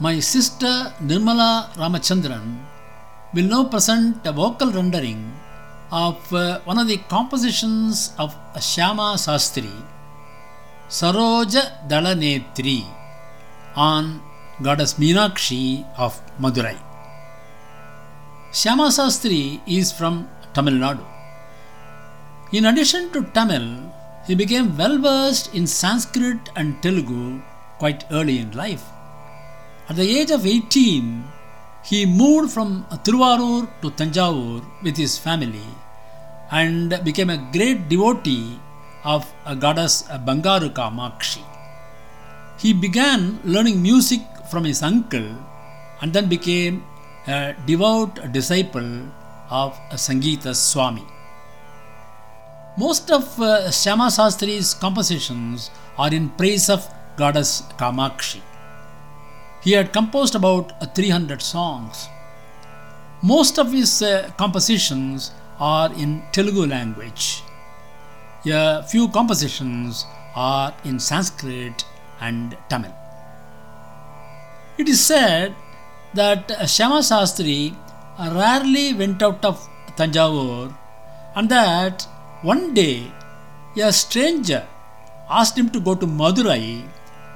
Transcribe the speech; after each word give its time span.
My 0.00 0.20
sister 0.20 0.92
Nirmala 1.02 1.72
Ramachandran 1.74 2.64
will 3.34 3.48
now 3.54 3.64
present 3.64 4.24
a 4.24 4.30
vocal 4.30 4.70
rendering 4.70 5.32
of 5.90 6.32
uh, 6.32 6.60
one 6.60 6.78
of 6.78 6.86
the 6.86 6.98
compositions 7.08 8.12
of 8.16 8.32
Shyama 8.54 9.08
Sastri, 9.24 9.72
Saroja 10.88 11.88
Dalanetri, 11.88 12.84
on 13.74 14.22
goddess 14.62 14.94
Meenakshi 14.94 15.84
of 15.96 16.20
Madurai. 16.40 16.78
Shyama 18.52 18.90
Sastri 18.98 19.60
is 19.66 19.90
from 19.90 20.28
Tamil 20.54 20.74
Nadu. 20.74 21.04
In 22.52 22.66
addition 22.66 23.10
to 23.10 23.22
Tamil, 23.34 23.66
he 24.28 24.36
became 24.36 24.76
well 24.76 24.96
versed 24.98 25.52
in 25.56 25.66
Sanskrit 25.66 26.50
and 26.54 26.80
Telugu 26.84 27.42
quite 27.80 28.04
early 28.12 28.38
in 28.38 28.52
life. 28.52 28.84
At 29.88 29.96
the 29.96 30.18
age 30.18 30.30
of 30.30 30.44
18, 30.44 31.24
he 31.82 32.04
moved 32.04 32.52
from 32.52 32.84
Tiruvarur 33.04 33.68
to 33.80 33.90
Tanjavur 33.90 34.62
with 34.82 34.98
his 34.98 35.16
family 35.16 35.64
and 36.50 37.02
became 37.04 37.30
a 37.30 37.48
great 37.52 37.88
devotee 37.88 38.58
of 39.02 39.32
a 39.46 39.56
goddess 39.56 40.02
Bangaru 40.26 40.74
Kamakshi. 40.74 41.42
He 42.58 42.74
began 42.74 43.40
learning 43.44 43.80
music 43.80 44.20
from 44.50 44.64
his 44.64 44.82
uncle 44.82 45.30
and 46.02 46.12
then 46.12 46.28
became 46.28 46.84
a 47.26 47.54
devout 47.64 48.30
disciple 48.30 48.90
of 49.48 49.72
Sangeeta 49.92 50.54
Swami. 50.54 51.06
Most 52.76 53.10
of 53.10 53.24
uh, 53.40 53.68
Shyama 53.68 54.10
Sastri's 54.10 54.74
compositions 54.74 55.70
are 55.96 56.12
in 56.12 56.28
praise 56.28 56.68
of 56.68 56.86
goddess 57.16 57.62
Kamakshi. 57.78 58.42
He 59.68 59.74
had 59.74 59.92
composed 59.92 60.34
about 60.34 60.94
300 60.94 61.42
songs. 61.42 62.08
Most 63.22 63.58
of 63.58 63.70
his 63.70 63.90
uh, 64.00 64.30
compositions 64.38 65.30
are 65.60 65.90
in 65.92 66.22
Telugu 66.32 66.64
language. 66.66 67.42
A 68.46 68.82
few 68.92 69.08
compositions 69.08 70.06
are 70.34 70.72
in 70.84 70.98
Sanskrit 70.98 71.84
and 72.18 72.56
Tamil. 72.70 72.94
It 74.78 74.88
is 74.88 75.02
said 75.04 75.54
that 76.14 76.48
Shyama 76.74 77.02
Sastri 77.10 77.60
rarely 78.40 78.94
went 78.94 79.22
out 79.22 79.44
of 79.44 79.68
Tanjavur 79.98 80.74
and 81.36 81.50
that 81.50 82.08
one 82.40 82.72
day 82.72 82.96
a 83.88 83.92
stranger 83.92 84.66
asked 85.28 85.58
him 85.58 85.68
to 85.76 85.80
go 85.88 85.94
to 85.94 86.06
Madurai 86.06 86.88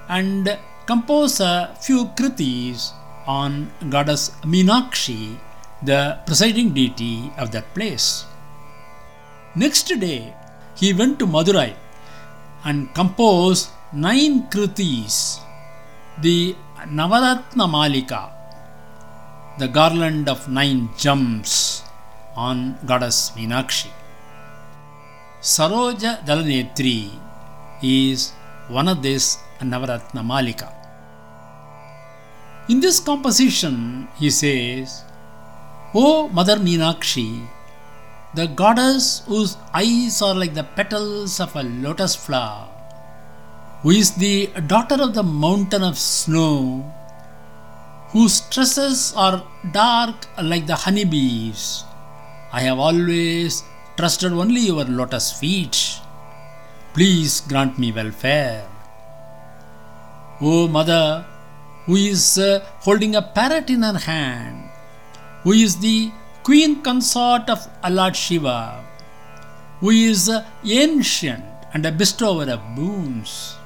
and 0.08 0.56
compose 0.86 1.40
a 1.40 1.76
few 1.80 2.06
kritis 2.18 2.92
on 3.26 3.70
goddess 3.88 4.30
Meenakshi, 4.42 5.38
the 5.82 6.18
presiding 6.26 6.72
deity 6.72 7.32
of 7.38 7.50
that 7.52 7.72
place. 7.74 8.24
Next 9.54 9.88
day, 10.00 10.34
he 10.74 10.92
went 10.92 11.18
to 11.18 11.26
Madurai 11.26 11.74
and 12.64 12.94
composed 12.94 13.68
nine 13.92 14.48
kritis, 14.50 15.40
the 16.20 16.56
Navaratna 16.98 17.70
Malika, 17.70 18.30
the 19.58 19.68
garland 19.68 20.28
of 20.28 20.48
nine 20.48 20.88
gems 20.96 21.82
on 22.34 22.78
goddess 22.86 23.30
Meenakshi. 23.36 23.90
Saroja 25.40 26.24
Dalanetri 26.24 27.10
is 27.82 28.32
one 28.68 28.88
of 28.88 29.02
these 29.02 29.38
Navaratna 29.62 30.24
Malika. 30.24 30.72
In 32.68 32.80
this 32.80 33.00
composition, 33.00 34.08
he 34.18 34.30
says, 34.30 35.04
O 35.94 36.28
Mother 36.28 36.56
Meenakshi, 36.56 37.46
the 38.34 38.46
goddess 38.46 39.22
whose 39.26 39.56
eyes 39.74 40.22
are 40.22 40.34
like 40.34 40.54
the 40.54 40.64
petals 40.64 41.40
of 41.40 41.54
a 41.56 41.62
lotus 41.62 42.14
flower, 42.16 42.68
who 43.82 43.90
is 43.90 44.12
the 44.12 44.46
daughter 44.66 44.96
of 45.02 45.14
the 45.14 45.22
mountain 45.22 45.82
of 45.82 45.98
snow, 45.98 46.90
whose 48.10 48.40
tresses 48.48 49.12
are 49.16 49.44
dark 49.72 50.26
like 50.40 50.66
the 50.66 50.76
honeybees. 50.76 51.84
I 52.52 52.60
have 52.62 52.78
always 52.78 53.62
trusted 53.96 54.32
only 54.32 54.60
your 54.60 54.84
lotus 54.84 55.38
feet. 55.38 55.98
Please 56.94 57.40
grant 57.40 57.78
me 57.78 57.90
welfare. 57.92 58.68
O 60.40 60.68
Mother, 60.68 61.24
who 61.86 61.96
is 61.96 62.38
uh, 62.38 62.64
holding 62.80 63.14
a 63.16 63.22
parrot 63.22 63.70
in 63.70 63.82
her 63.82 63.98
hand, 63.98 64.70
who 65.42 65.52
is 65.52 65.78
the 65.78 66.10
queen 66.42 66.82
consort 66.82 67.48
of 67.48 67.68
Allah 67.82 68.12
Shiva, 68.14 68.84
who 69.80 69.90
is 69.90 70.28
uh, 70.28 70.44
ancient 70.64 71.44
and 71.74 71.84
a 71.86 71.92
bestower 71.92 72.48
of 72.50 72.60
boons. 72.76 73.56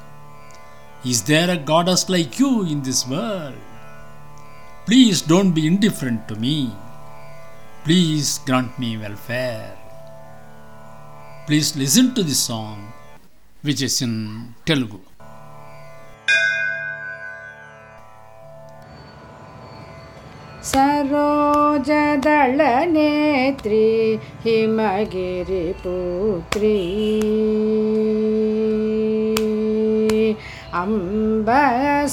Is 1.04 1.22
there 1.22 1.50
a 1.50 1.56
goddess 1.56 2.08
like 2.08 2.38
you 2.38 2.62
in 2.66 2.82
this 2.82 3.06
world? 3.06 3.54
Please 4.86 5.20
don't 5.20 5.52
be 5.52 5.66
indifferent 5.66 6.26
to 6.28 6.36
me. 6.36 6.72
Please 7.84 8.38
grant 8.46 8.78
me 8.78 8.96
welfare. 8.96 9.76
Please 11.46 11.76
listen 11.76 12.14
to 12.14 12.22
this 12.22 12.40
song, 12.40 12.92
which 13.62 13.82
is 13.82 14.02
in 14.02 14.54
Telugu. 14.64 15.00
सरोजदलनेत्री 21.06 22.18
हिमगिरिपुत्री 24.44 24.80
Amb 30.82 31.50